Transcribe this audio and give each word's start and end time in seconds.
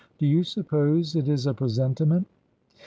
Do 0.17 0.25
you 0.25 0.43
suppose 0.43 1.15
it 1.15 1.29
is 1.29 1.45
a 1.45 1.53
presentiment 1.53 2.25